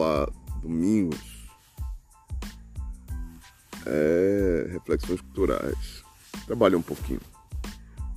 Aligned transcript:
Olá, 0.00 0.26
domingos. 0.62 1.46
É, 3.84 4.68
reflexões 4.72 5.20
culturais. 5.20 6.02
Trabalhei 6.46 6.78
um 6.78 6.82
pouquinho. 6.82 7.20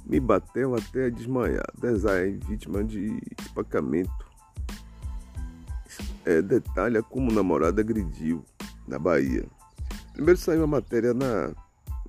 Me 0.05 0.17
bateu 0.17 0.75
até 0.75 1.09
desmaiar. 1.09 1.65
Design 1.77 2.39
vítima 2.47 2.85
de 2.85 3.21
espancamento. 3.37 4.25
É, 6.23 6.41
detalha 6.41 7.03
como 7.03 7.33
namorada 7.33 7.81
agrediu 7.81 8.45
na 8.87 8.97
Bahia. 8.97 9.43
Primeiro 10.13 10.39
saiu 10.39 10.63
a 10.63 10.67
matéria 10.67 11.13
na, 11.13 11.51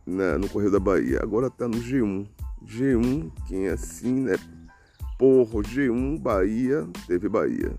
na, 0.06 0.38
no 0.38 0.48
Correio 0.48 0.70
da 0.70 0.78
Bahia, 0.78 1.18
agora 1.20 1.50
tá 1.50 1.66
no 1.66 1.78
G1. 1.78 2.28
G1, 2.64 3.28
quem 3.48 3.66
é 3.66 3.72
assim, 3.72 4.20
né? 4.20 4.36
Porra, 5.18 5.62
G1 5.64 6.20
Bahia, 6.20 6.86
teve 7.08 7.28
Bahia. 7.28 7.76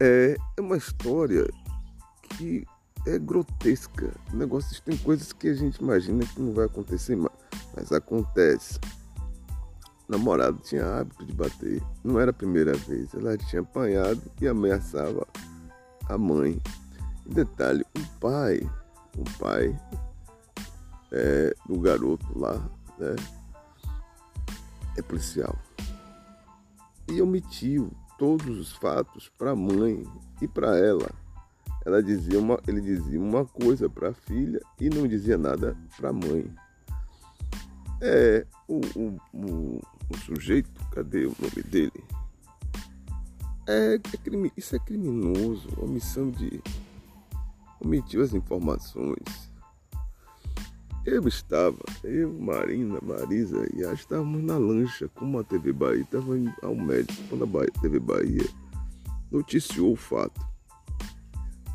É, 0.00 0.36
é 0.56 0.60
uma 0.60 0.76
história 0.76 1.46
que 2.36 2.64
é 3.06 3.18
grotesca. 3.18 4.12
Negócios 4.32 4.80
tem 4.80 4.96
coisas 4.98 5.32
que 5.32 5.48
a 5.48 5.54
gente 5.54 5.76
imagina 5.76 6.24
que 6.24 6.40
não 6.40 6.52
vai 6.52 6.66
acontecer 6.66 7.16
mais, 7.16 7.34
mas 7.74 7.92
acontece. 7.92 8.78
O 10.08 10.12
namorado 10.12 10.58
tinha 10.60 11.00
hábito 11.00 11.24
de 11.24 11.32
bater. 11.32 11.82
Não 12.04 12.18
era 12.18 12.30
a 12.30 12.34
primeira 12.34 12.74
vez. 12.74 13.12
Ela 13.14 13.36
tinha 13.36 13.62
apanhado 13.62 14.22
e 14.40 14.46
ameaçava 14.46 15.26
a 16.08 16.16
mãe. 16.16 16.60
Detalhe, 17.26 17.84
o 17.96 18.20
pai, 18.20 18.60
o 19.16 19.38
pai 19.38 19.78
é, 21.12 21.54
do 21.66 21.78
garoto 21.78 22.26
lá, 22.38 22.54
né, 22.98 23.16
é 24.96 25.02
policial. 25.02 25.56
E 27.06 27.20
omitiu 27.20 27.90
todos 28.18 28.58
os 28.58 28.72
fatos 28.72 29.30
para 29.38 29.52
a 29.52 29.56
mãe 29.56 30.04
e 30.42 30.48
para 30.48 30.76
ela. 30.76 31.08
Ela 31.86 32.02
dizia 32.02 32.38
uma, 32.38 32.60
ele 32.66 32.80
dizia 32.80 33.18
uma 33.18 33.46
coisa 33.46 33.88
para 33.88 34.10
a 34.10 34.12
filha 34.12 34.60
e 34.78 34.90
não 34.90 35.06
dizia 35.06 35.38
nada 35.38 35.76
para 35.96 36.10
a 36.10 36.12
mãe. 36.12 36.52
É, 38.00 38.46
o, 38.68 38.80
o, 38.94 39.18
o, 39.32 39.80
o, 40.10 40.18
sujeito, 40.18 40.70
cadê 40.90 41.26
o 41.26 41.34
nome 41.40 41.62
dele? 41.62 42.04
É, 43.66 43.94
é 43.94 44.16
crime, 44.18 44.52
isso 44.56 44.76
é 44.76 44.78
criminoso, 44.78 45.68
omissão 45.80 46.30
de. 46.30 46.62
omitiu 47.80 48.22
as 48.22 48.34
informações 48.34 49.47
eu 51.08 51.26
estava, 51.26 51.78
eu, 52.04 52.32
Marina, 52.34 52.98
Marisa 53.02 53.66
e 53.74 53.82
a 53.84 53.94
estávamos 53.94 54.42
na 54.42 54.58
lancha 54.58 55.08
como 55.14 55.38
a 55.38 55.44
TV 55.44 55.72
Bahia 55.72 56.02
estava 56.02 56.34
ao 56.62 56.74
médico 56.74 57.22
quando 57.28 57.44
a 57.44 57.46
Bahia, 57.46 57.72
TV 57.80 57.98
Bahia 57.98 58.46
noticiou 59.30 59.92
o 59.92 59.96
fato. 59.96 60.40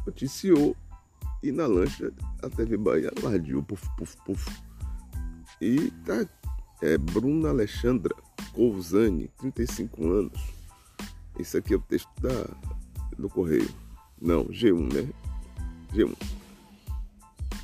Noticiou 0.06 0.76
e 1.42 1.52
na 1.52 1.66
lancha 1.66 2.14
a 2.44 2.50
TV 2.50 2.78
Bahia 2.78 3.12
alardeou, 3.22 3.64
puf, 3.64 3.88
puf, 3.98 4.16
puf. 4.24 4.62
E 5.60 5.90
tá 6.06 6.28
é, 6.82 6.98
Bruna 6.98 7.50
Alexandra 7.50 8.16
Cousani, 8.54 9.30
35 9.40 10.12
anos. 10.12 10.42
Esse 11.40 11.58
aqui 11.58 11.74
é 11.74 11.78
o 11.78 11.82
texto 11.82 12.10
da, 12.22 12.48
do 13.18 13.28
Correio. 13.30 13.70
Não, 14.22 14.46
G1, 14.46 14.94
né? 14.94 15.10
G1 15.92 16.33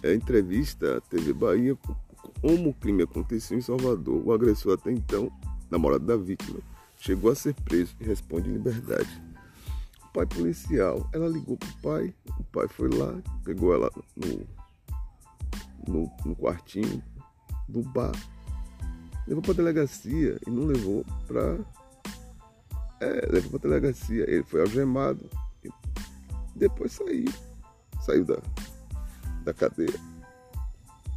é, 0.03 0.13
entrevista 0.13 0.97
à 0.97 1.01
TV 1.01 1.33
Bahia 1.33 1.77
como 2.41 2.69
o 2.69 2.73
crime 2.73 3.03
aconteceu 3.03 3.57
em 3.57 3.61
Salvador. 3.61 4.25
O 4.25 4.31
agressor 4.31 4.73
até 4.73 4.91
então, 4.91 5.31
namorado 5.69 6.05
da 6.05 6.15
vítima, 6.15 6.59
chegou 6.97 7.31
a 7.31 7.35
ser 7.35 7.53
preso 7.53 7.95
e 7.99 8.05
responde 8.05 8.49
em 8.49 8.53
liberdade. 8.53 9.09
O 10.05 10.13
pai 10.13 10.25
policial, 10.25 11.07
ela 11.13 11.27
ligou 11.27 11.57
pro 11.57 11.73
pai, 11.81 12.13
o 12.39 12.43
pai 12.45 12.67
foi 12.67 12.89
lá, 12.89 13.13
pegou 13.43 13.73
ela 13.73 13.91
no, 14.15 14.47
no, 15.87 16.11
no 16.25 16.35
quartinho 16.35 17.03
do 17.67 17.81
bar, 17.81 18.11
levou 19.27 19.43
pra 19.43 19.53
delegacia 19.53 20.39
e 20.47 20.49
não 20.49 20.65
levou 20.65 21.05
pra. 21.27 21.57
É, 23.01 23.29
levou 23.31 23.51
pra 23.51 23.69
delegacia. 23.69 24.29
Ele 24.29 24.43
foi 24.43 24.61
algemado 24.61 25.29
depois 26.59 26.91
saiu. 26.91 27.31
Saiu 28.01 28.25
da, 28.25 28.37
da 29.49 29.53
cadeia. 29.53 29.99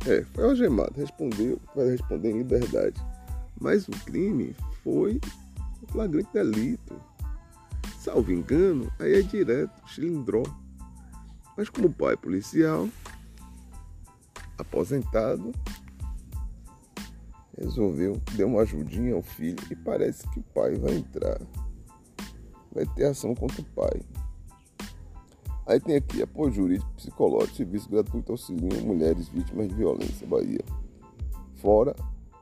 É, 0.06 0.22
foi 0.32 0.44
algemado, 0.44 0.94
respondeu, 0.97 1.60
vai 1.76 1.91
responder 1.91 2.31
em 2.31 2.38
liberdade. 2.38 3.00
Mas 3.60 3.87
o 3.87 3.93
crime 4.04 4.56
foi 4.82 5.20
flagrante 5.88 6.32
delito. 6.32 7.00
Salvo 7.98 8.32
engano, 8.32 8.91
aí 8.98 9.15
é 9.15 9.22
direto, 9.22 9.88
cilindró. 9.88 10.42
Mas 11.56 11.69
como 11.69 11.92
pai 11.92 12.16
policial, 12.16 12.88
aposentado, 14.59 15.53
resolveu 17.56 18.21
dar 18.32 18.47
uma 18.47 18.62
ajudinha 18.62 19.15
ao 19.15 19.22
filho 19.22 19.62
e 19.71 19.76
parece 19.76 20.28
que 20.31 20.41
o 20.41 20.42
pai 20.54 20.75
vai 20.76 20.94
entrar. 20.94 21.41
Vai 22.72 22.87
ter 22.97 23.04
ação 23.04 23.34
contra 23.34 23.60
o 23.60 23.65
pai. 23.66 24.00
Aí 25.67 25.78
tem 25.78 25.97
aqui 25.97 26.23
apoio 26.23 26.53
jurídico, 26.53 26.91
psicológico, 26.97 27.56
serviço 27.56 27.89
gratuito 27.89 28.33
auxílio 28.33 28.84
mulheres 28.84 29.28
vítimas 29.28 29.69
de 29.69 29.75
violência, 29.75 30.27
Bahia. 30.27 30.61
Fora 31.56 31.95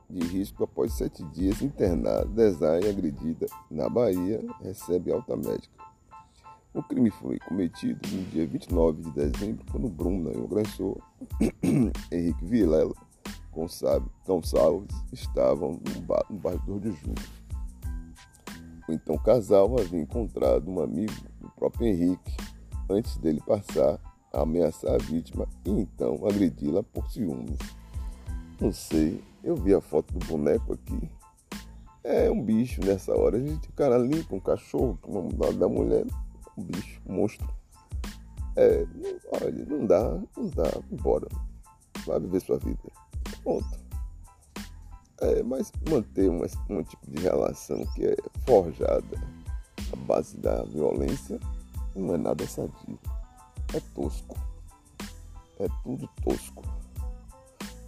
de 0.09 0.25
risco 0.27 0.63
após 0.63 0.93
sete 0.93 1.23
dias 1.25 1.61
internada, 1.61 2.25
design 2.25 2.87
agredida 2.89 3.45
na 3.69 3.87
Bahia, 3.87 4.43
recebe 4.61 5.11
alta 5.11 5.35
médica. 5.37 5.69
O 6.73 6.81
crime 6.81 7.11
foi 7.11 7.37
cometido 7.39 7.99
no 8.11 8.23
dia 8.25 8.47
29 8.47 9.03
de 9.03 9.11
dezembro, 9.11 9.65
quando 9.71 9.89
Bruna 9.89 10.31
e 10.31 10.37
o 10.37 10.45
agressor, 10.45 10.97
Henrique 12.11 12.45
Vilela 12.45 12.93
Gonçalves, 13.51 14.95
estavam 15.11 15.73
no, 15.73 16.01
bar, 16.01 16.25
no 16.29 16.39
bairro 16.39 16.61
2 16.65 16.81
de 16.81 16.91
Julho. 16.91 17.41
O 18.87 18.93
então 18.93 19.17
casal 19.17 19.79
havia 19.79 19.99
encontrado 19.99 20.69
um 20.69 20.81
amigo 20.81 21.13
do 21.39 21.49
próprio 21.51 21.87
Henrique 21.87 22.35
antes 22.91 23.17
dele 23.17 23.41
passar 23.45 23.99
a 24.33 24.41
ameaçar 24.41 24.95
a 24.95 24.97
vítima 24.97 25.47
e 25.65 25.69
então 25.71 26.25
agredi-la 26.25 26.83
por 26.83 27.09
ciúmes. 27.11 27.57
Não 28.59 28.71
sei, 28.71 29.23
eu 29.43 29.55
vi 29.55 29.73
a 29.73 29.81
foto 29.81 30.13
do 30.13 30.25
boneco 30.25 30.73
aqui. 30.73 31.09
É 32.03 32.29
um 32.31 32.41
bicho 32.41 32.81
nessa 32.83 33.15
hora. 33.15 33.37
A 33.37 33.39
gente, 33.39 33.69
o 33.69 33.73
cara 33.73 33.97
limpa 33.97 34.35
um 34.35 34.39
cachorro 34.39 34.97
lado 35.37 35.57
da 35.57 35.67
mulher, 35.67 36.05
um 36.57 36.63
bicho, 36.63 37.01
um 37.07 37.13
monstro. 37.13 37.47
É, 38.55 38.85
olha, 39.41 39.65
não 39.65 39.85
dá, 39.85 40.19
não 40.35 40.47
dá, 40.49 40.69
embora. 40.91 41.27
Vai 42.05 42.19
viver 42.19 42.41
sua 42.41 42.57
vida. 42.57 42.79
Ponto. 43.43 43.79
É, 45.21 45.43
mas 45.43 45.71
manter 45.89 46.29
uma, 46.29 46.47
um 46.69 46.83
tipo 46.83 47.11
de 47.11 47.21
relação 47.21 47.85
que 47.93 48.05
é 48.05 48.15
forjada 48.45 49.21
à 49.93 49.95
base 49.95 50.35
da 50.37 50.63
violência 50.63 51.39
não 51.95 52.13
é 52.15 52.17
nada 52.17 52.47
sadio. 52.47 52.99
É 53.73 53.79
tosco. 53.93 54.37
É 55.59 55.67
tudo 55.83 56.09
tosco. 56.23 56.63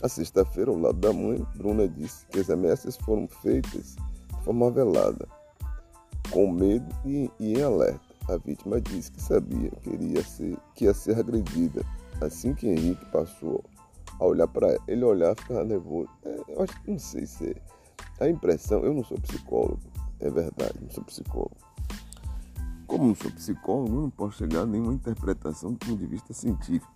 A 0.03 0.09
sexta-feira, 0.09 0.69
ao 0.69 0.77
lado 0.77 0.99
da 0.99 1.13
mãe, 1.13 1.45
Bruna 1.55 1.87
disse 1.87 2.25
que 2.27 2.39
as 2.39 2.49
ameaças 2.49 2.97
foram 2.97 3.27
feitas 3.27 3.95
de 3.95 4.43
forma 4.43 4.69
velada, 4.69 5.27
com 6.29 6.51
medo 6.51 6.93
e, 7.05 7.31
e 7.39 7.53
em 7.53 7.63
alerta. 7.63 8.13
A 8.27 8.37
vítima 8.37 8.79
disse 8.81 9.11
que 9.11 9.21
sabia 9.21 9.69
que, 9.81 9.89
iria 9.89 10.23
ser, 10.23 10.57
que 10.75 10.85
ia 10.85 10.93
ser 10.93 11.17
agredida. 11.17 11.85
Assim 12.21 12.53
que 12.53 12.67
Henrique 12.67 13.05
passou 13.07 13.63
a 14.19 14.25
olhar 14.25 14.47
para 14.47 14.67
ela, 14.67 14.83
ele 14.87 15.03
olhar 15.03 15.35
ficava 15.35 15.63
nervoso. 15.63 16.09
É, 16.23 16.39
eu 16.49 16.63
acho 16.63 16.81
que 16.81 16.91
não 16.91 16.99
sei 16.99 17.25
se 17.25 17.51
é. 17.51 17.55
A 18.19 18.29
impressão, 18.29 18.83
eu 18.83 18.93
não 18.93 19.03
sou 19.03 19.17
psicólogo, 19.19 19.81
é 20.19 20.29
verdade, 20.29 20.73
não 20.81 20.89
sou 20.89 21.03
psicólogo. 21.03 21.57
Como 22.93 23.07
não 23.07 23.15
sou 23.15 23.31
psicólogo, 23.31 24.01
não 24.01 24.09
posso 24.11 24.37
chegar 24.37 24.61
a 24.61 24.65
nenhuma 24.67 24.93
interpretação 24.93 25.71
do 25.73 25.79
ponto 25.79 25.97
de 25.97 26.05
vista 26.05 26.31
científico. 26.31 26.93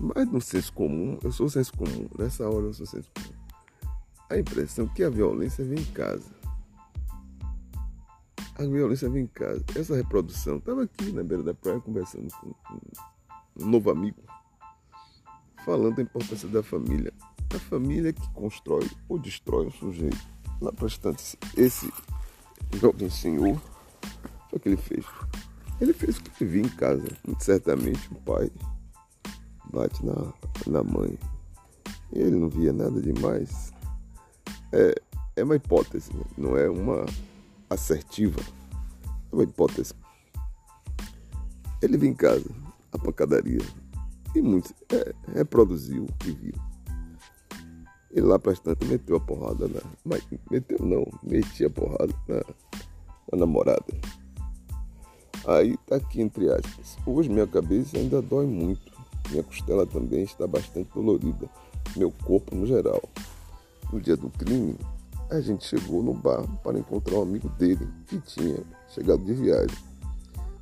Mas 0.00 0.26
no 0.26 0.40
senso 0.40 0.72
comum, 0.72 1.16
eu 1.22 1.30
sou 1.30 1.48
senso 1.48 1.72
comum. 1.74 2.08
Nessa 2.18 2.50
hora 2.50 2.66
eu 2.66 2.74
sou 2.74 2.86
senso 2.86 3.08
comum. 3.14 3.92
A 4.28 4.36
impressão 4.36 4.88
que 4.88 5.04
a 5.04 5.08
violência 5.08 5.64
vem 5.64 5.78
em 5.78 5.84
casa. 5.92 6.28
A 8.58 8.64
violência 8.64 9.08
vem 9.08 9.22
em 9.22 9.26
casa. 9.28 9.64
Essa 9.76 9.94
reprodução. 9.94 10.56
Estava 10.56 10.82
aqui 10.82 11.12
na 11.12 11.22
beira 11.22 11.44
da 11.44 11.54
praia 11.54 11.78
conversando 11.78 12.26
com 12.40 12.52
um 13.60 13.70
novo 13.70 13.92
amigo, 13.92 14.18
falando 15.64 15.94
da 15.94 16.02
importância 16.02 16.48
da 16.48 16.64
família. 16.64 17.12
A 17.54 17.60
família 17.60 18.12
que 18.12 18.28
constrói 18.30 18.90
ou 19.08 19.20
destrói 19.20 19.68
o 19.68 19.70
sujeito. 19.70 20.18
Lá 20.60 20.72
para 20.72 20.88
esse 21.56 21.92
jovem 22.80 23.08
senhor 23.08 23.56
foi 24.56 24.60
que 24.60 24.68
ele 24.70 24.76
fez? 24.76 25.04
Ele 25.80 25.92
fez 25.92 26.16
o 26.16 26.22
que 26.22 26.44
ele 26.44 26.50
viu 26.50 26.62
em 26.64 26.68
casa. 26.68 27.04
Certamente 27.38 28.08
o 28.10 28.14
pai 28.16 28.50
bate 29.72 30.04
na, 30.04 30.32
na 30.66 30.82
mãe. 30.82 31.18
E 32.12 32.18
ele 32.18 32.36
não 32.36 32.48
via 32.48 32.72
nada 32.72 33.00
demais. 33.00 33.72
É, 34.72 34.94
é 35.36 35.44
uma 35.44 35.56
hipótese, 35.56 36.12
né? 36.14 36.24
não 36.38 36.56
é 36.56 36.68
uma 36.68 37.04
assertiva. 37.68 38.40
É 39.30 39.34
uma 39.34 39.44
hipótese. 39.44 39.92
Ele 41.82 41.98
veio 41.98 42.12
em 42.12 42.16
casa, 42.16 42.48
a 42.92 42.98
pancadaria, 42.98 43.60
e 44.34 44.40
muito 44.40 44.74
é, 44.90 45.14
reproduziu 45.34 46.04
o 46.04 46.12
que 46.14 46.30
viu. 46.30 46.54
E 48.12 48.20
lá 48.20 48.38
para 48.38 48.56
tanto 48.56 48.86
meteu 48.86 49.16
a 49.16 49.20
porrada 49.20 49.68
na. 49.68 49.80
Mas 50.02 50.26
meteu 50.50 50.78
não, 50.78 51.06
metia 51.22 51.66
a 51.66 51.70
porrada 51.70 52.14
na, 52.26 52.36
na 53.30 53.38
namorada. 53.38 53.84
Aí 55.46 55.76
tá 55.86 55.96
aqui 55.96 56.20
entre 56.20 56.50
aspas. 56.50 56.96
Hoje 57.06 57.28
minha 57.28 57.46
cabeça 57.46 57.96
ainda 57.96 58.20
dói 58.20 58.46
muito. 58.46 58.92
Minha 59.30 59.44
costela 59.44 59.86
também 59.86 60.24
está 60.24 60.44
bastante 60.44 60.90
dolorida. 60.92 61.48
Meu 61.96 62.10
corpo 62.10 62.54
no 62.56 62.66
geral. 62.66 63.02
No 63.92 64.00
dia 64.00 64.16
do 64.16 64.28
crime, 64.28 64.76
a 65.30 65.40
gente 65.40 65.64
chegou 65.64 66.02
no 66.02 66.12
bar 66.12 66.44
para 66.64 66.78
encontrar 66.78 67.18
um 67.18 67.22
amigo 67.22 67.48
dele 67.50 67.88
que 68.08 68.18
tinha 68.20 68.58
chegado 68.88 69.24
de 69.24 69.34
viagem. 69.34 69.76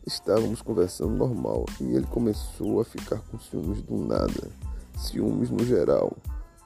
Estávamos 0.06 0.60
conversando 0.60 1.16
normal 1.16 1.64
e 1.81 1.84
ele 1.94 2.06
começou 2.06 2.78
a 2.78 2.84
ficar 2.84 3.20
com 3.31 3.38
ciúmes 3.38 3.81
do 3.81 3.96
nada. 3.96 4.50
Ciúmes 4.98 5.48
no 5.48 5.64
geral, 5.64 6.14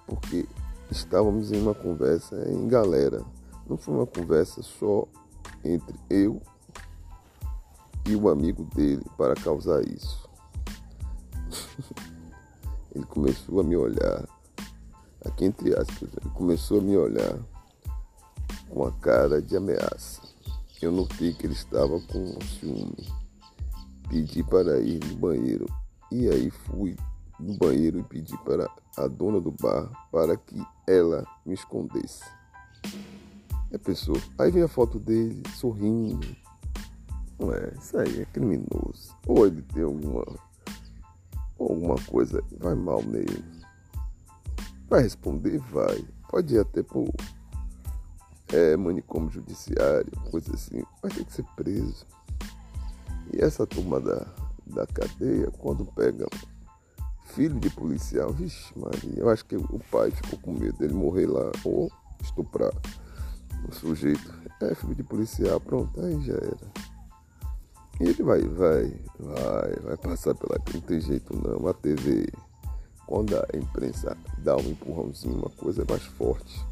porque 0.08 0.44
estávamos 0.90 1.52
em 1.52 1.60
uma 1.60 1.74
conversa 1.74 2.36
em 2.50 2.66
galera. 2.66 3.22
Não 3.68 3.76
foi 3.76 3.94
uma 3.94 4.06
conversa 4.06 4.60
só 4.60 5.06
entre 5.64 5.94
eu 6.10 6.42
e 8.08 8.16
o 8.16 8.30
amigo 8.30 8.64
dele 8.74 9.04
para 9.18 9.34
causar 9.34 9.82
isso. 9.86 10.26
ele 12.94 13.04
começou 13.04 13.60
a 13.60 13.62
me 13.62 13.76
olhar, 13.76 14.26
aqui 15.24 15.44
entre 15.44 15.74
aspas, 15.78 16.08
ele 16.16 16.30
começou 16.34 16.78
a 16.78 16.82
me 16.82 16.96
olhar 16.96 17.38
com 18.70 18.86
a 18.86 18.92
cara 18.92 19.42
de 19.42 19.56
ameaça. 19.56 20.22
Eu 20.80 20.90
notei 20.90 21.34
que 21.34 21.46
ele 21.46 21.52
estava 21.52 22.00
com 22.00 22.38
ciúme. 22.40 23.08
Pedi 24.08 24.42
para 24.42 24.80
ir 24.80 25.04
no 25.04 25.16
banheiro 25.16 25.66
e 26.10 26.30
aí 26.30 26.50
fui 26.50 26.96
no 27.38 27.58
banheiro 27.58 27.98
e 27.98 28.02
pedi 28.02 28.36
para 28.38 28.70
a 28.96 29.06
dona 29.06 29.38
do 29.38 29.50
bar 29.50 29.90
para 30.10 30.34
que 30.34 30.56
ela 30.86 31.26
me 31.44 31.52
escondesse. 31.52 32.24
É 33.70 33.76
pessoa. 33.76 34.18
Aí 34.38 34.50
vem 34.50 34.62
a 34.62 34.68
foto 34.68 34.98
dele 34.98 35.42
sorrindo. 35.56 36.47
É, 37.40 37.78
isso 37.78 37.98
aí 37.98 38.22
é 38.22 38.24
criminoso. 38.26 39.16
Ou 39.26 39.46
ele 39.46 39.62
tem 39.62 39.82
alguma 39.82 40.24
alguma 41.58 41.96
coisa 42.06 42.42
vai 42.58 42.74
mal 42.74 43.02
nele. 43.02 43.44
Vai 44.88 45.02
responder? 45.02 45.58
Vai. 45.58 46.04
Pode 46.28 46.54
ir 46.54 46.58
até 46.58 46.82
por 46.82 47.08
é, 48.52 48.76
manicômio 48.76 49.30
judiciário, 49.30 50.10
coisa 50.30 50.54
assim, 50.54 50.82
mas 51.02 51.14
tem 51.14 51.24
que 51.24 51.32
ser 51.32 51.44
preso. 51.56 52.06
E 53.32 53.42
essa 53.42 53.66
turma 53.66 54.00
da, 54.00 54.26
da 54.66 54.86
cadeia, 54.86 55.50
quando 55.58 55.84
pega 55.84 56.26
filho 57.26 57.58
de 57.60 57.70
policial, 57.70 58.32
vixe 58.32 58.72
Maria, 58.76 59.18
eu 59.18 59.28
acho 59.28 59.44
que 59.44 59.56
o 59.56 59.80
pai 59.90 60.10
ficou 60.10 60.38
com 60.38 60.52
medo 60.52 60.78
dele 60.78 60.94
morrer 60.94 61.26
lá 61.26 61.52
ou 61.64 61.90
estuprar 62.22 62.72
o 63.68 63.72
sujeito. 63.72 64.34
É 64.60 64.74
filho 64.74 64.94
de 64.94 65.02
policial, 65.02 65.60
pronto, 65.60 66.00
aí 66.00 66.20
já 66.22 66.34
era. 66.34 66.87
E 68.00 68.04
ele 68.04 68.22
vai, 68.22 68.40
vai, 68.42 68.94
vai, 69.18 69.72
vai 69.82 69.96
passar 69.96 70.34
pela. 70.34 70.58
Não 70.72 70.80
tem 70.80 71.00
jeito 71.00 71.34
não. 71.36 71.66
A 71.66 71.74
TV, 71.74 72.28
quando 73.06 73.36
a 73.36 73.56
imprensa 73.56 74.16
dá 74.38 74.56
um 74.56 74.70
empurrãozinho, 74.70 75.38
uma 75.38 75.50
coisa 75.50 75.84
mais 75.88 76.02
forte 76.02 76.64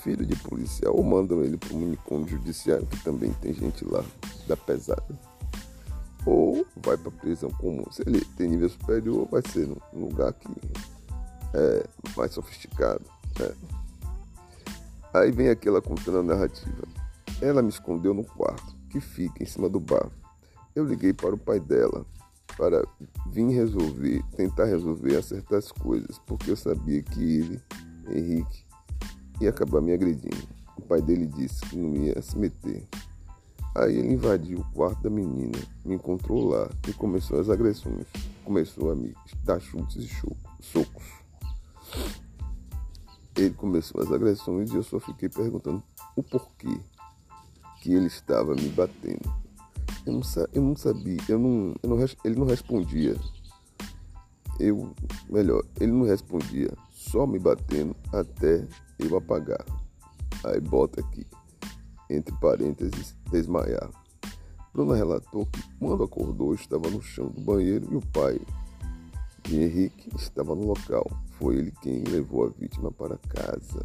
filho 0.00 0.24
de 0.24 0.34
policial, 0.36 0.96
ou 0.96 1.04
mandam 1.04 1.42
ele 1.44 1.56
para 1.56 1.72
o 1.72 1.78
manicômio 1.78 2.28
judiciário, 2.28 2.86
que 2.86 3.02
também 3.04 3.32
tem 3.34 3.52
gente 3.52 3.84
lá 3.84 4.02
da 4.46 4.56
pesada, 4.56 5.18
ou 6.24 6.66
vai 6.76 6.96
para 6.96 7.10
prisão 7.10 7.50
comum. 7.50 7.84
Se 7.90 8.02
ele 8.06 8.24
tem 8.36 8.48
nível 8.48 8.68
superior, 8.68 9.28
vai 9.30 9.42
ser 9.48 9.68
num 9.68 10.06
lugar 10.06 10.32
que 10.32 10.48
é 11.54 11.86
mais 12.16 12.32
sofisticado. 12.32 13.04
Né? 13.38 13.50
Aí 15.12 15.30
vem 15.30 15.48
aquela 15.48 15.82
contando 15.82 16.18
a 16.18 16.22
narrativa. 16.22 16.82
Ela 17.40 17.62
me 17.62 17.70
escondeu 17.70 18.14
no 18.14 18.24
quarto, 18.24 18.74
que 18.90 19.00
fica 19.00 19.42
em 19.42 19.46
cima 19.46 19.68
do 19.68 19.80
bar. 19.80 20.10
Eu 20.74 20.84
liguei 20.84 21.12
para 21.12 21.34
o 21.34 21.38
pai 21.38 21.60
dela 21.60 22.04
para 22.56 22.84
vir 23.28 23.48
resolver, 23.48 24.22
tentar 24.36 24.64
resolver, 24.64 25.16
acertar 25.16 25.58
as 25.58 25.72
coisas, 25.72 26.18
porque 26.26 26.50
eu 26.50 26.56
sabia 26.56 27.02
que 27.02 27.38
ele, 27.38 27.62
Henrique, 28.08 28.64
ia 29.40 29.50
acabar 29.50 29.80
me 29.80 29.92
agredindo. 29.92 30.48
O 30.76 30.82
pai 30.82 31.00
dele 31.00 31.26
disse 31.26 31.60
que 31.66 31.76
não 31.76 31.96
ia 31.96 32.20
se 32.20 32.36
meter. 32.36 32.86
Aí 33.76 33.96
ele 33.96 34.12
invadiu 34.14 34.58
o 34.58 34.64
quarto 34.72 35.00
da 35.02 35.10
menina, 35.10 35.58
me 35.84 35.94
encontrou 35.94 36.48
lá 36.48 36.68
e 36.88 36.92
começou 36.92 37.38
as 37.38 37.48
agressões. 37.48 38.06
Começou 38.44 38.90
a 38.90 38.96
me 38.96 39.14
dar 39.44 39.60
chutes 39.60 40.04
e 40.04 40.62
socos. 40.62 41.04
Ele 43.36 43.54
começou 43.54 44.02
as 44.02 44.10
agressões 44.10 44.72
e 44.72 44.76
eu 44.76 44.82
só 44.82 44.98
fiquei 44.98 45.28
perguntando 45.28 45.82
o 46.16 46.22
porquê 46.22 46.80
que 47.80 47.92
ele 47.92 48.06
estava 48.06 48.54
me 48.54 48.68
batendo. 48.68 49.32
Eu 50.06 50.12
não, 50.12 50.20
eu 50.52 50.62
não 50.62 50.76
sabia, 50.76 51.18
eu 51.28 51.38
não, 51.38 51.74
eu 51.82 51.90
não, 51.90 51.98
ele 52.24 52.36
não 52.38 52.46
respondia. 52.46 53.16
Eu, 54.58 54.94
melhor, 55.28 55.64
ele 55.80 55.92
não 55.92 56.04
respondia, 56.04 56.70
só 56.90 57.26
me 57.26 57.38
batendo 57.38 57.96
até 58.12 58.66
eu 58.98 59.16
apagar. 59.16 59.64
Aí 60.44 60.60
bota 60.60 61.00
aqui, 61.00 61.26
entre 62.08 62.34
parênteses, 62.36 63.16
desmaiar. 63.30 63.90
Bruna 64.72 64.94
relatou 64.94 65.46
que 65.46 65.62
quando 65.78 66.04
acordou 66.04 66.54
estava 66.54 66.88
no 66.88 67.02
chão 67.02 67.28
do 67.28 67.40
banheiro 67.40 67.88
e 67.90 67.96
o 67.96 68.00
pai 68.00 68.40
de 69.42 69.60
Henrique 69.60 70.08
estava 70.16 70.54
no 70.54 70.66
local. 70.66 71.10
Foi 71.38 71.56
ele 71.56 71.72
quem 71.82 72.04
levou 72.04 72.46
a 72.46 72.50
vítima 72.50 72.92
para 72.92 73.16
casa. 73.16 73.84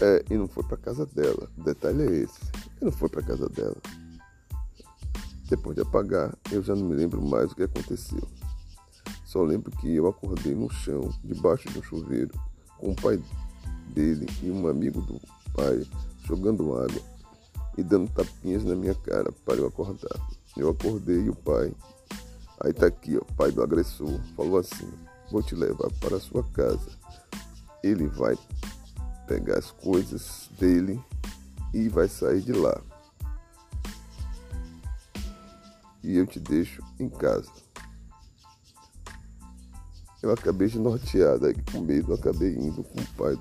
É, 0.00 0.24
e 0.30 0.36
não 0.36 0.46
foi 0.46 0.62
para 0.64 0.76
casa 0.76 1.06
dela. 1.06 1.48
O 1.56 1.62
detalhe 1.62 2.02
é 2.02 2.16
esse. 2.22 2.40
Ele 2.54 2.90
não 2.90 2.92
foi 2.92 3.08
para 3.08 3.22
casa 3.22 3.48
dela. 3.48 3.76
Depois 5.48 5.76
de 5.76 5.82
apagar, 5.82 6.36
eu 6.50 6.62
já 6.62 6.74
não 6.74 6.86
me 6.86 6.94
lembro 6.94 7.22
mais 7.22 7.52
o 7.52 7.54
que 7.54 7.62
aconteceu. 7.62 8.26
Só 9.24 9.42
lembro 9.42 9.70
que 9.70 9.94
eu 9.94 10.06
acordei 10.06 10.54
no 10.54 10.68
chão, 10.68 11.12
debaixo 11.22 11.68
de 11.70 11.78
um 11.78 11.82
chuveiro, 11.82 12.32
com 12.78 12.90
o 12.90 12.96
pai 12.96 13.22
dele 13.94 14.26
e 14.42 14.50
um 14.50 14.66
amigo 14.68 15.00
do 15.00 15.20
pai 15.54 15.86
jogando 16.24 16.74
água 16.76 17.00
e 17.78 17.82
dando 17.82 18.10
tapinhas 18.10 18.64
na 18.64 18.74
minha 18.74 18.94
cara 18.94 19.30
para 19.44 19.56
eu 19.56 19.66
acordar. 19.66 20.20
Eu 20.56 20.70
acordei 20.70 21.22
e 21.22 21.30
o 21.30 21.34
pai, 21.34 21.72
aí 22.60 22.72
tá 22.72 22.86
aqui, 22.86 23.16
o 23.16 23.24
pai 23.36 23.52
do 23.52 23.62
agressor, 23.62 24.20
falou 24.36 24.58
assim: 24.58 24.90
Vou 25.30 25.42
te 25.42 25.54
levar 25.54 25.90
para 26.00 26.16
a 26.16 26.20
sua 26.20 26.42
casa. 26.52 26.90
Ele 27.82 28.06
vai 28.08 28.36
pegar 29.26 29.58
as 29.58 29.70
coisas 29.70 30.48
dele 30.58 31.00
e 31.74 31.88
vai 31.88 32.08
sair 32.08 32.40
de 32.40 32.52
lá. 32.52 32.80
E 36.02 36.16
eu 36.16 36.26
te 36.26 36.38
deixo 36.38 36.82
em 37.00 37.08
casa. 37.08 37.50
Eu 40.22 40.32
acabei 40.32 40.68
de 40.68 40.78
norteada, 40.78 41.52
com 41.70 41.80
medo, 41.80 42.14
acabei 42.14 42.54
indo 42.54 42.82
com 42.82 43.00
o 43.00 43.06
pai 43.16 43.38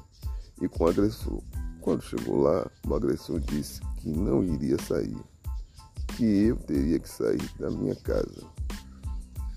e 0.62 0.68
com 0.68 0.84
o 0.84 0.88
agressor. 0.88 1.42
Quando 1.82 2.01
chegou 2.01 2.42
lá, 2.42 2.70
o 2.88 2.96
agressor 2.96 3.39
disse 3.39 3.82
que 3.98 4.10
não 4.10 4.44
iria 4.44 4.77
sair, 4.82 5.18
que 6.18 6.24
eu 6.24 6.56
teria 6.56 7.00
que 7.00 7.08
sair 7.08 7.50
da 7.60 7.70
minha 7.70 7.96
casa. 7.96 8.44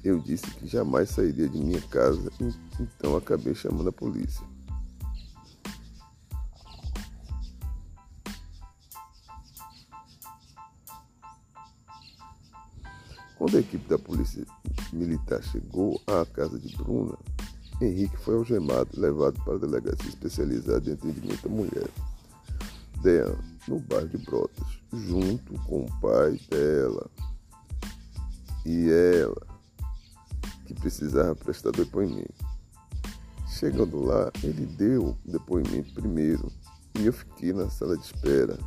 Eu 0.05 0.19
disse 0.21 0.47
que 0.53 0.67
jamais 0.67 1.11
sairia 1.11 1.49
de 1.49 1.59
minha 1.59 1.81
casa, 1.83 2.31
então 2.79 3.17
acabei 3.17 3.55
chamando 3.55 3.89
a 3.89 3.93
polícia. 3.93 4.47
Quando 13.49 13.57
a 13.57 13.61
equipe 13.61 13.89
da 13.89 13.99
polícia 13.99 14.45
militar 14.93 15.43
chegou 15.43 15.99
à 16.07 16.27
casa 16.27 16.59
de 16.59 16.77
Bruna, 16.77 17.17
Henrique 17.81 18.19
foi 18.19 18.35
algemado 18.35 18.91
e 18.93 19.01
levado 19.01 19.43
para 19.43 19.55
a 19.55 19.59
delegacia 19.59 20.07
especializada 20.07 20.91
em 20.91 20.93
atendimento 20.93 21.47
à 21.47 21.49
mulher. 21.49 21.89
Dean, 23.03 23.39
no 23.67 23.81
bairro 23.81 24.09
de 24.09 24.19
Brotas, 24.19 24.67
junto 24.93 25.55
com 25.63 25.87
o 25.87 25.99
pai 25.99 26.39
dela 26.51 27.11
e 28.67 28.91
ela, 28.91 29.47
que 30.67 30.75
precisava 30.75 31.35
prestar 31.35 31.71
depoimento. 31.71 32.45
Chegando 33.49 34.05
lá, 34.05 34.31
ele 34.43 34.67
deu 34.67 35.07
o 35.07 35.19
depoimento 35.25 35.95
primeiro 35.95 36.53
e 36.99 37.07
eu 37.07 37.15
fiquei 37.15 37.55
na 37.55 37.71
sala 37.71 37.97
de 37.97 38.05
espera. 38.05 38.59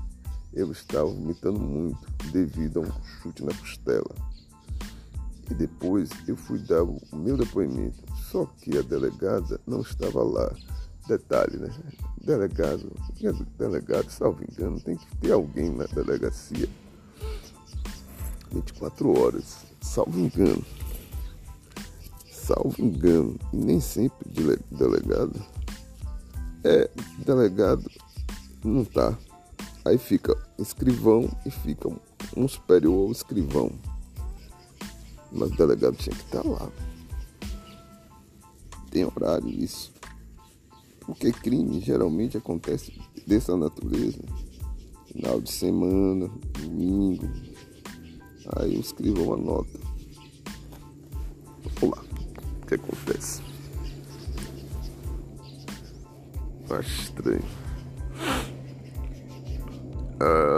Eu 0.52 0.72
estava 0.72 1.06
vomitando 1.06 1.60
muito 1.60 2.04
devido 2.32 2.80
a 2.80 2.82
um 2.82 3.04
chute 3.04 3.44
na 3.44 3.54
costela. 3.54 4.31
E 5.52 5.54
depois 5.54 6.10
eu 6.30 6.38
fui 6.38 6.60
dar 6.60 6.82
o 6.82 6.98
meu 7.12 7.36
depoimento. 7.36 8.02
Só 8.32 8.46
que 8.46 8.78
a 8.78 8.82
delegada 8.82 9.60
não 9.68 9.82
estava 9.82 10.24
lá. 10.24 10.50
Detalhe, 11.10 11.58
né? 11.58 11.70
Delegado, 12.24 12.90
delegado, 13.58 14.10
salvo 14.10 14.44
engano, 14.44 14.80
tem 14.80 14.96
que 14.96 15.18
ter 15.18 15.34
alguém 15.34 15.70
na 15.70 15.84
delegacia 15.86 16.70
24 18.52 19.20
horas, 19.20 19.58
salvo 19.82 20.20
engano. 20.20 20.64
Salvo 22.32 22.76
engano, 22.80 23.38
e 23.52 23.58
nem 23.58 23.82
sempre 23.82 24.30
delegado. 24.72 25.42
É, 26.64 26.90
delegado 27.26 27.90
não 28.64 28.86
tá. 28.86 29.18
Aí 29.84 29.98
fica 29.98 30.38
escrivão 30.60 31.30
e 31.46 31.52
fica 31.52 31.90
um 32.38 32.48
superior 32.48 33.08
ao 33.08 33.12
escrivão. 33.12 33.72
Mas 35.32 35.52
o 35.52 35.56
delegado 35.56 35.96
tinha 35.96 36.16
que 36.16 36.24
estar 36.24 36.42
tá 36.42 36.50
lá. 36.50 36.70
Tem 38.90 39.06
horário 39.06 39.48
isso. 39.48 39.94
Porque 41.00 41.32
crime 41.32 41.80
geralmente 41.80 42.38
acontece 42.38 42.94
dessa 43.26 43.56
natureza. 43.56 44.20
Final 45.08 45.42
de 45.42 45.52
semana, 45.52 46.30
domingo. 46.60 47.28
Aí 48.58 48.80
escrevo 48.80 49.24
uma 49.24 49.38
nota. 49.38 49.80
Vamos 51.80 51.98
lá. 51.98 52.04
O 52.62 52.66
que 52.68 52.76
acontece? 52.76 53.42
Acho 56.70 57.02
estranho. 57.02 57.44
Ah, 60.20 60.51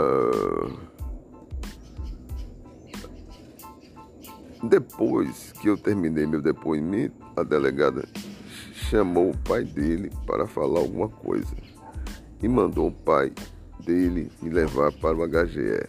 depois 4.68 5.52
que 5.52 5.68
eu 5.68 5.76
terminei 5.76 6.26
meu 6.26 6.40
depoimento, 6.40 7.16
a 7.36 7.42
delegada 7.42 8.08
chamou 8.72 9.30
o 9.30 9.38
pai 9.38 9.64
dele 9.64 10.10
para 10.26 10.46
falar 10.46 10.80
alguma 10.80 11.08
coisa 11.08 11.56
e 12.42 12.48
mandou 12.48 12.88
o 12.88 12.92
pai 12.92 13.32
dele 13.84 14.30
me 14.40 14.50
levar 14.50 14.92
para 14.92 15.16
o 15.16 15.26
HGE. 15.26 15.88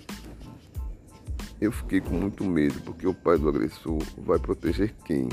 Eu 1.60 1.72
fiquei 1.72 2.02
com 2.02 2.16
muito 2.16 2.44
medo 2.44 2.80
porque 2.82 3.08
o 3.08 3.14
pai 3.14 3.38
do 3.38 3.50
agressor 3.50 4.00
vai 4.18 4.40
proteger 4.40 4.94
quem? 5.06 5.30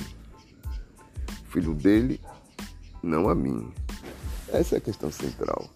Filho 1.49 1.75
dele, 1.75 2.20
não 3.02 3.28
a 3.28 3.34
mim. 3.34 3.72
Essa 4.49 4.76
é 4.76 4.78
a 4.78 4.80
questão 4.80 5.11
central. 5.11 5.68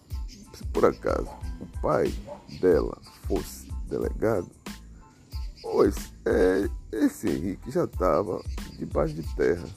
Se 0.53 0.63
por 0.65 0.85
acaso 0.85 1.29
o 1.59 1.81
pai 1.81 2.13
dela 2.61 2.97
fosse 3.27 3.67
delegado, 3.89 4.49
pois 5.61 5.95
é, 6.25 6.69
esse 6.91 7.29
Henrique 7.29 7.71
já 7.71 7.85
estava 7.85 8.41
debaixo 8.77 9.13
de 9.13 9.23
terra 9.35 9.67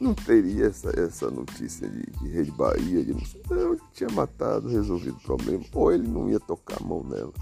não 0.00 0.14
teria 0.14 0.66
essa, 0.66 0.90
essa 0.98 1.30
notícia 1.30 1.88
de, 1.88 2.02
de 2.02 2.28
Rei 2.28 2.44
de 2.44 2.50
Bahia, 2.52 3.04
de 3.04 3.12
não, 3.48 3.72
ele 3.72 3.80
tinha 3.92 4.10
matado, 4.10 4.68
resolvido 4.68 5.16
o 5.16 5.20
problema, 5.20 5.64
ou 5.72 5.92
ele 5.92 6.06
não 6.06 6.28
ia 6.28 6.40
tocar 6.40 6.80
a 6.80 6.84
mão 6.84 7.02
nela. 7.02 7.32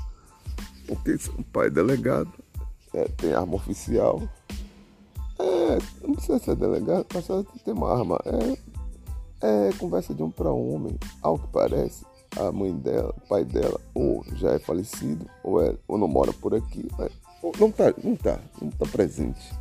Porque 0.87 1.15
o 1.37 1.45
pai 1.45 1.67
é 1.67 1.71
delegado, 1.71 2.33
é, 2.93 3.05
tem 3.17 3.33
arma 3.33 3.55
oficial. 3.55 4.23
É, 5.39 5.79
não 6.07 6.15
precisa 6.15 6.39
ser 6.39 6.57
delegado, 6.57 7.07
mas 7.13 7.25
só 7.25 7.43
ter 7.43 7.73
uma 7.73 7.93
arma. 7.93 8.21
É, 8.25 9.69
é 9.69 9.73
conversa 9.73 10.15
de 10.15 10.23
um 10.23 10.31
para 10.31 10.51
homem, 10.51 10.99
ao 11.23 11.39
que 11.39 11.49
parece. 11.49 12.05
A 12.37 12.51
mãe 12.51 12.75
dela, 12.77 13.15
o 13.17 13.29
pai 13.29 13.45
dela, 13.45 13.81
ou 13.95 14.25
já 14.35 14.53
é 14.53 14.59
falecido, 14.59 15.29
ou, 15.43 15.63
é, 15.63 15.77
ou 15.87 15.97
não 15.97 16.09
mora 16.09 16.33
por 16.33 16.55
aqui, 16.55 16.89
ou 17.41 17.53
não 17.61 17.71
tá, 17.71 17.95
não 18.03 18.17
tá, 18.17 18.41
não 18.61 18.71
tá 18.71 18.87
presente. 18.87 19.55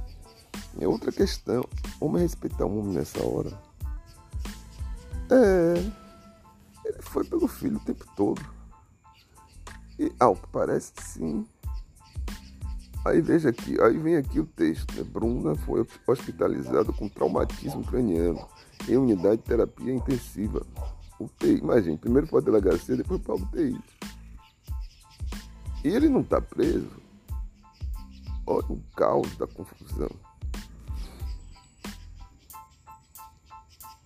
É 0.79 0.87
outra 0.87 1.11
questão. 1.11 1.63
Homem 1.99 2.23
respeitar 2.23 2.65
o 2.65 2.79
homem 2.79 2.95
nessa 2.95 3.23
hora. 3.23 3.51
É. 5.29 5.73
Ele 6.85 7.01
foi 7.01 7.23
pelo 7.23 7.47
filho 7.47 7.77
o 7.77 7.79
tempo 7.79 8.05
todo. 8.15 8.41
E 9.99 10.11
ao 10.19 10.35
que 10.35 10.47
parece 10.47 10.93
sim. 10.99 11.45
Aí 13.05 13.21
veja 13.21 13.49
aqui, 13.49 13.79
aí 13.81 13.97
vem 13.97 14.15
aqui 14.15 14.39
o 14.39 14.45
texto. 14.45 14.95
Né? 14.95 15.03
Bruna 15.03 15.55
foi 15.55 15.85
hospitalizada 16.07 16.91
com 16.93 17.09
traumatismo 17.09 17.83
craniano 17.83 18.47
em 18.87 18.97
unidade 18.97 19.37
de 19.37 19.43
terapia 19.43 19.93
intensiva. 19.93 20.65
UTI, 21.23 21.57
imagine, 21.57 21.97
primeiro 21.97 22.27
foi 22.27 22.41
a 22.41 22.43
delegacia, 22.43 22.95
depois 22.95 23.21
para 23.21 23.33
a 23.33 23.37
UTI. 23.37 23.79
E 25.83 25.87
ele 25.87 26.07
não 26.07 26.21
está 26.21 26.41
preso. 26.41 26.89
Olha 28.45 28.65
o 28.69 28.81
caos 28.95 29.35
da 29.37 29.47
confusão. 29.47 30.09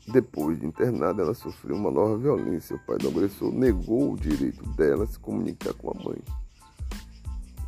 Depois 0.08 0.58
de 0.60 0.66
internada, 0.66 1.22
ela 1.22 1.34
sofreu 1.34 1.76
uma 1.76 1.92
nova 1.92 2.18
violência. 2.18 2.78
O 2.78 2.80
pai 2.80 2.98
do 2.98 3.10
agressor 3.10 3.52
negou 3.52 4.14
o 4.14 4.18
direito 4.18 4.64
dela 4.72 5.04
a 5.04 5.08
se 5.08 5.20
comunicar 5.20 5.74
com 5.74 5.92
a 5.92 6.04
mãe. 6.04 6.18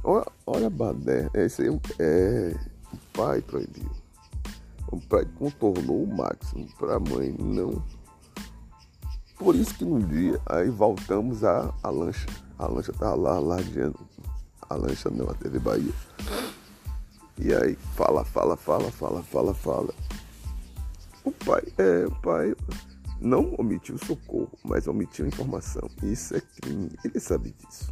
Olha, 0.04 0.26
olha 0.46 0.68
a 0.68 0.70
badé. 0.70 1.30
Esse 1.34 1.64
aí 1.64 1.80
é, 2.00 2.56
o 2.94 2.98
pai 3.14 3.42
proibiu. 3.42 3.92
O 4.92 5.00
pai 5.02 5.26
contornou 5.38 6.04
o 6.04 6.18
máximo 6.18 6.68
para 6.78 6.96
a 6.96 7.00
mãe 7.00 7.36
não. 7.38 7.84
Por 9.40 9.56
isso 9.56 9.74
que 9.74 9.86
no 9.86 10.02
dia, 10.04 10.38
aí 10.46 10.70
voltamos 10.70 11.46
à, 11.46 11.74
à 11.82 11.90
lancha. 11.90 12.28
A 12.58 12.68
lancha 12.68 12.92
estava 12.92 13.16
lá, 13.16 13.40
lardeando. 13.40 13.98
A 14.70 14.76
lancha 14.76 15.10
não, 15.10 15.30
a 15.30 15.34
TV 15.34 15.58
Bahia. 15.60 15.94
E 17.38 17.54
aí, 17.54 17.76
fala, 17.96 18.26
fala, 18.26 18.58
fala, 18.58 18.92
fala, 18.92 19.24
fala, 19.24 19.54
fala. 19.54 19.94
O 21.24 21.32
pai, 21.32 21.64
é, 21.78 22.06
o 22.06 22.12
pai 22.22 22.54
não 23.22 23.56
omitiu 23.58 23.98
socorro, 23.98 24.52
mas 24.62 24.88
omitiu 24.88 25.26
informação. 25.26 25.90
Isso 26.04 26.36
é 26.36 26.42
crime. 26.42 26.92
Ele 27.06 27.18
sabe 27.18 27.52
disso. 27.52 27.90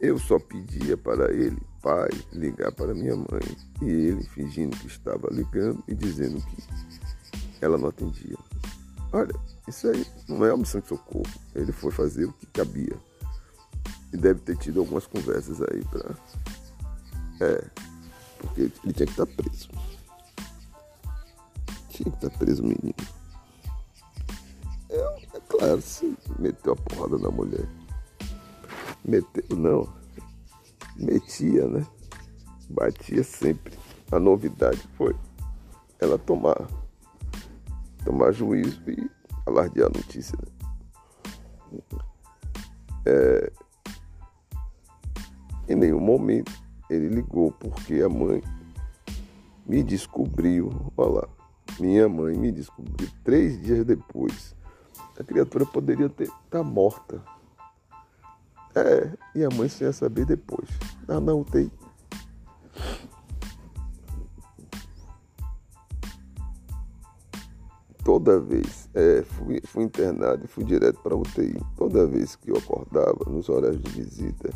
Eu 0.00 0.16
só 0.16 0.38
pedia 0.38 0.96
para 0.96 1.32
ele, 1.32 1.60
pai, 1.82 2.10
ligar 2.32 2.70
para 2.70 2.94
minha 2.94 3.16
mãe. 3.16 3.56
E 3.82 3.86
ele, 3.86 4.22
fingindo 4.28 4.76
que 4.76 4.86
estava 4.86 5.28
ligando 5.32 5.82
e 5.88 5.94
dizendo 5.94 6.40
que 6.40 6.62
ela 7.60 7.76
não 7.76 7.88
atendia. 7.88 8.36
Olha, 9.12 9.34
isso 9.68 9.88
aí 9.88 10.06
não 10.28 10.44
é 10.44 10.52
omissão 10.52 10.80
de 10.80 10.88
socorro. 10.88 11.26
Ele 11.54 11.72
foi 11.72 11.90
fazer 11.90 12.24
o 12.24 12.32
que 12.32 12.46
cabia. 12.46 12.96
E 14.12 14.16
deve 14.16 14.40
ter 14.40 14.56
tido 14.56 14.80
algumas 14.80 15.06
conversas 15.06 15.60
aí 15.62 15.84
para. 15.84 16.14
É, 17.40 17.64
porque 18.38 18.60
ele 18.62 18.92
tinha 18.92 19.06
que 19.06 19.12
estar 19.12 19.26
preso. 19.26 19.68
Tinha 21.88 22.10
que 22.10 22.16
estar 22.16 22.30
tá 22.30 22.38
preso 22.38 22.62
menino. 22.62 22.94
Eu, 24.88 25.08
é 25.34 25.40
claro, 25.48 25.80
se 25.82 26.16
meteu 26.38 26.72
a 26.72 26.76
porrada 26.76 27.18
na 27.18 27.30
mulher. 27.30 27.66
Meteu 29.04 29.56
não. 29.56 29.88
Metia, 30.96 31.66
né? 31.68 31.86
Batia 32.70 33.22
sempre. 33.22 33.76
A 34.10 34.18
novidade 34.18 34.80
foi 34.96 35.14
ela 35.98 36.18
tomar, 36.18 36.66
tomar 38.06 38.30
juízo 38.30 38.80
e 38.88 39.10
alardear 39.44 39.88
a 39.88 39.98
notícia. 39.98 40.38
Né? 41.72 41.78
É, 43.04 43.52
em 45.68 45.74
nenhum 45.74 46.00
momento 46.00 46.52
ele 46.88 47.08
ligou 47.08 47.50
porque 47.50 48.00
a 48.00 48.08
mãe 48.08 48.40
me 49.66 49.82
descobriu, 49.82 50.70
olha 50.96 51.20
lá, 51.20 51.28
minha 51.80 52.08
mãe 52.08 52.36
me 52.38 52.52
descobriu 52.52 53.08
três 53.24 53.60
dias 53.60 53.84
depois. 53.84 54.54
A 55.18 55.24
criatura 55.24 55.66
poderia 55.66 56.06
estar 56.06 56.32
tá 56.48 56.62
morta. 56.62 57.20
É, 58.74 59.10
e 59.34 59.44
a 59.44 59.48
mãe 59.50 59.68
só 59.68 59.86
ia 59.86 59.92
saber 59.92 60.26
depois. 60.26 60.68
Ah, 61.08 61.18
não, 61.18 61.42
tem. 61.42 61.70
Toda 68.26 68.40
vez, 68.40 68.88
é, 68.92 69.22
fui, 69.22 69.60
fui 69.64 69.84
internado 69.84 70.44
e 70.44 70.48
fui 70.48 70.64
direto 70.64 70.98
para 71.00 71.14
UTI. 71.14 71.60
Toda 71.76 72.08
vez 72.08 72.34
que 72.34 72.50
eu 72.50 72.56
acordava, 72.56 73.20
nos 73.28 73.48
horários 73.48 73.80
de 73.80 73.88
visita, 73.92 74.50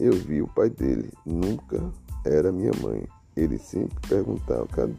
eu 0.00 0.12
vi 0.12 0.42
o 0.42 0.48
pai 0.48 0.68
dele. 0.68 1.08
Nunca 1.24 1.80
era 2.26 2.50
minha 2.50 2.72
mãe. 2.82 3.06
Ele 3.36 3.58
sempre 3.58 3.96
perguntava, 4.08 4.66
cadê? 4.66 4.94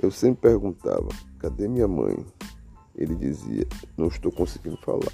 Eu 0.00 0.10
sempre 0.10 0.48
perguntava, 0.48 1.08
cadê 1.40 1.68
minha 1.68 1.86
mãe? 1.86 2.24
Ele 2.96 3.14
dizia, 3.14 3.66
não 3.98 4.06
estou 4.06 4.32
conseguindo 4.32 4.78
falar. 4.78 5.12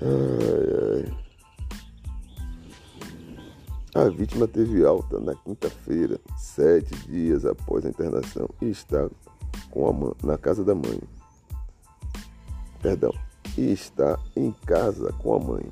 Ai, 0.00 1.10
ai. 3.96 4.00
A 4.00 4.08
vítima 4.10 4.46
teve 4.46 4.84
alta 4.84 5.18
na 5.18 5.34
quinta-feira, 5.34 6.20
sete 6.36 6.94
dias 7.08 7.44
após 7.44 7.84
a 7.84 7.88
internação, 7.88 8.48
e 8.62 8.66
está 8.66 9.10
com 9.76 10.14
a 10.22 10.26
na 10.26 10.38
casa 10.38 10.64
da 10.64 10.74
mãe. 10.74 10.98
Perdão, 12.80 13.12
e 13.58 13.72
está 13.72 14.18
em 14.34 14.50
casa 14.64 15.12
com 15.12 15.34
a 15.34 15.38
mãe. 15.38 15.70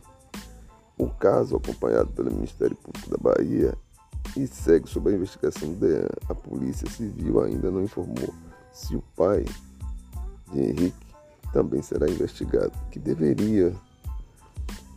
O 0.99 1.09
caso, 1.09 1.57
acompanhado 1.57 2.11
pelo 2.11 2.31
Ministério 2.31 2.77
Público 2.77 3.09
da 3.09 3.17
Bahia, 3.17 3.75
e 4.37 4.47
segue 4.47 4.89
sob 4.89 5.11
a 5.11 5.15
investigação 5.15 5.73
DEAN. 5.73 6.07
A 6.29 6.35
Polícia 6.35 6.89
Civil 6.91 7.43
ainda 7.43 7.71
não 7.71 7.83
informou 7.83 8.35
se 8.73 8.95
o 8.95 9.03
pai 9.17 9.45
de 10.53 10.61
Henrique 10.61 11.07
também 11.53 11.81
será 11.81 12.09
investigado, 12.09 12.73
que 12.91 12.99
deveria, 12.99 13.73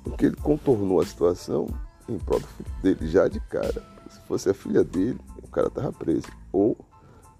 porque 0.04 0.26
ele 0.26 0.36
contornou 0.38 1.00
a 1.00 1.06
situação, 1.06 1.68
em 2.10 2.18
prol 2.18 2.42
dele 2.82 3.08
já 3.08 3.28
de 3.28 3.40
cara. 3.42 3.84
Se 4.10 4.20
fosse 4.22 4.50
a 4.50 4.54
filha 4.54 4.84
dele, 4.84 5.20
o 5.44 5.48
cara 5.48 5.70
tava 5.70 5.94
preso 5.94 6.28
ou 6.52 6.76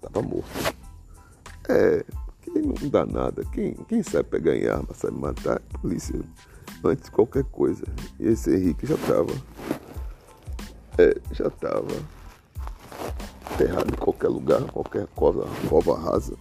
tava 0.00 0.22
morto. 0.22 0.77
É, 1.68 2.04
quem 2.40 2.62
não 2.62 2.88
dá 2.88 3.04
nada, 3.04 3.44
quem, 3.52 3.74
quem 3.88 4.02
sabe 4.02 4.28
pegar 4.28 4.56
em 4.56 4.66
arma, 4.66 4.88
sabe 4.94 5.18
matar, 5.18 5.60
polícia 5.80 6.18
antes 6.82 7.04
de 7.04 7.10
qualquer 7.10 7.44
coisa. 7.44 7.84
E 8.18 8.28
esse 8.28 8.54
Henrique 8.54 8.86
já 8.86 8.96
tava. 8.96 9.32
É, 10.98 11.16
já 11.32 11.48
tava 11.50 11.94
enterrado 13.54 13.92
em 13.92 13.96
qualquer 13.96 14.28
lugar, 14.28 14.62
qualquer 14.70 15.06
coisa, 15.08 15.44
cova 15.68 15.98
rasa. 15.98 16.36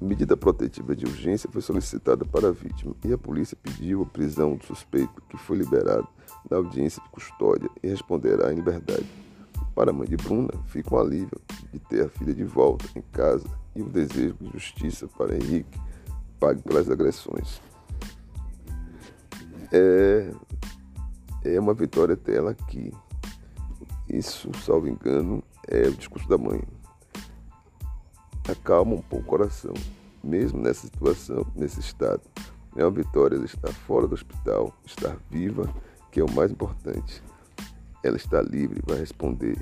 A 0.00 0.04
medida 0.04 0.36
protetiva 0.36 0.96
de 0.96 1.06
urgência 1.06 1.48
foi 1.50 1.62
solicitada 1.62 2.24
para 2.24 2.48
a 2.48 2.52
vítima 2.52 2.94
e 3.04 3.12
a 3.12 3.18
polícia 3.18 3.56
pediu 3.62 4.02
a 4.02 4.06
prisão 4.06 4.56
do 4.56 4.64
suspeito, 4.64 5.22
que 5.28 5.36
foi 5.36 5.56
liberado 5.56 6.08
da 6.48 6.56
audiência 6.56 7.02
de 7.02 7.08
custódia 7.10 7.70
e 7.82 7.88
responderá 7.88 8.52
em 8.52 8.56
liberdade. 8.56 9.06
Para 9.74 9.90
a 9.90 9.94
mãe 9.94 10.06
de 10.06 10.16
Bruna, 10.16 10.50
fica 10.66 10.94
um 10.94 10.98
alívio 10.98 11.40
de 11.72 11.78
ter 11.78 12.04
a 12.04 12.08
filha 12.08 12.34
de 12.34 12.44
volta 12.44 12.86
em 12.96 13.02
casa 13.12 13.48
e 13.74 13.82
o 13.82 13.88
desejo 13.88 14.36
de 14.40 14.50
justiça 14.52 15.08
para 15.08 15.34
Henrique 15.34 15.80
pague 16.38 16.62
pelas 16.62 16.90
agressões. 16.90 17.60
É, 19.72 20.30
é 21.44 21.60
uma 21.60 21.72
vitória 21.72 22.16
dela 22.16 22.50
aqui. 22.50 22.92
Isso, 24.08 24.50
salvo 24.64 24.88
engano, 24.88 25.42
é 25.66 25.88
o 25.88 25.94
discurso 25.94 26.28
da 26.28 26.36
mãe 26.36 26.62
acalma 28.50 28.94
um 28.94 29.02
pouco 29.02 29.24
o 29.24 29.28
coração. 29.28 29.74
Mesmo 30.22 30.60
nessa 30.60 30.86
situação, 30.86 31.46
nesse 31.54 31.80
estado, 31.80 32.22
é 32.76 32.84
uma 32.84 32.90
vitória 32.90 33.36
ela 33.36 33.44
estar 33.44 33.72
fora 33.72 34.06
do 34.06 34.14
hospital, 34.14 34.72
estar 34.84 35.16
viva, 35.30 35.68
que 36.10 36.20
é 36.20 36.24
o 36.24 36.30
mais 36.30 36.50
importante. 36.50 37.22
Ela 38.02 38.16
está 38.16 38.42
livre, 38.42 38.80
vai 38.86 38.98
responder. 38.98 39.56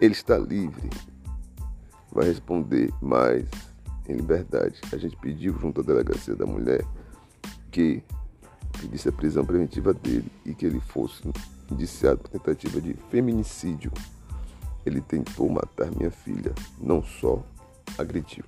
Ele 0.00 0.12
está 0.12 0.38
livre, 0.38 0.90
vai 2.10 2.26
responder 2.26 2.92
mais 3.00 3.46
em 4.08 4.14
liberdade. 4.14 4.80
A 4.92 4.96
gente 4.96 5.16
pediu 5.16 5.58
junto 5.58 5.80
à 5.80 5.84
delegacia 5.84 6.34
da 6.34 6.46
mulher 6.46 6.84
que 7.70 8.02
pedisse 8.80 9.08
a 9.08 9.12
prisão 9.12 9.44
preventiva 9.44 9.92
dele 9.94 10.30
e 10.44 10.54
que 10.54 10.66
ele 10.66 10.80
fosse 10.80 11.22
indiciado 11.70 12.18
por 12.18 12.30
tentativa 12.30 12.80
de 12.80 12.94
feminicídio. 13.10 13.92
Ele 14.84 15.00
tentou 15.00 15.48
matar 15.48 15.90
minha 15.90 16.10
filha, 16.10 16.54
não 16.78 17.02
só 17.02 17.42
agrediu. 17.98 18.44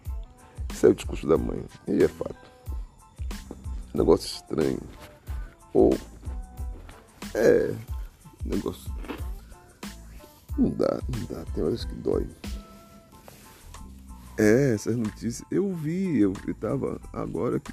Isso 0.73 0.87
é 0.87 0.89
o 0.91 0.95
discurso 0.95 1.27
da 1.27 1.39
mãe. 1.39 1.65
E 1.89 2.03
é 2.03 2.09
fato. 2.09 2.51
Negócio 3.95 4.27
estranho. 4.27 4.81
Ou. 5.73 5.97
É. 7.35 7.75
Negócio. 8.47 8.91
Não 10.57 10.71
dá, 10.71 11.01
não 11.09 11.25
dá. 11.27 11.45
Tem 11.53 11.65
horas 11.65 11.85
que 11.85 11.95
dói. 11.97 12.27
É, 14.39 14.75
essas 14.75 14.97
notícias. 14.97 15.43
Eu 15.51 15.75
vi, 15.75 16.19
eu, 16.19 16.33
eu 16.47 16.55
tava. 16.55 17.01
Agora 17.13 17.59
que. 17.59 17.73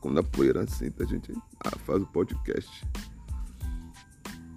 Quando 0.00 0.18
a 0.18 0.22
poeira 0.22 0.66
senta, 0.66 1.04
a 1.04 1.06
gente 1.06 1.34
ah, 1.60 1.78
faz 1.84 2.02
o 2.02 2.06
podcast. 2.06 2.86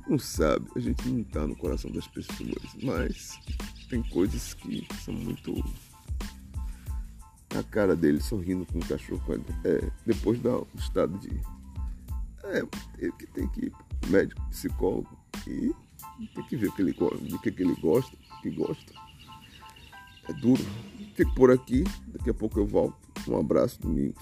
Não 0.08 0.18
sabe, 0.18 0.66
a 0.74 0.80
gente 0.80 1.06
não 1.10 1.22
tá 1.26 1.46
no 1.46 1.54
coração 1.54 1.92
das 1.92 2.08
pessoas, 2.08 2.56
mas 2.82 3.38
tem 3.90 4.02
coisas 4.04 4.54
que 4.54 4.88
são 5.04 5.13
muito 5.13 5.54
a 7.54 7.63
cara 7.63 7.94
dele 7.94 8.22
sorrindo 8.22 8.66
com 8.68 8.80
o 8.80 8.86
cachorro 8.86 9.22
é, 9.66 9.92
depois 10.06 10.40
do 10.40 10.66
estado 10.76 11.18
de. 11.20 11.30
É, 12.46 12.66
ele 13.00 13.12
que 13.12 13.28
tem 13.28 13.50
que 13.50 13.66
ir 13.66 13.74
médico, 14.10 14.42
psicólogo 14.50 15.16
e 15.45 15.73
tem 16.34 16.43
que 16.45 16.56
ver 16.56 16.67
o 16.67 16.71
que 16.71 16.82
ele, 16.82 16.93
do 16.93 17.39
que, 17.39 17.52
que 17.52 17.63
ele 17.63 17.76
gosta, 17.76 18.15
que 18.41 18.50
gosta. 18.50 18.93
É 20.30 20.34
duro. 20.34 20.63
Fico 21.15 21.34
por 21.36 21.52
aqui, 21.52 21.84
daqui 22.08 22.30
a 22.30 22.34
pouco 22.34 22.60
eu 22.60 22.65
volto. 22.65 22.97
Um 23.28 23.39
abraço, 23.39 23.82
Domingos. 23.82 24.21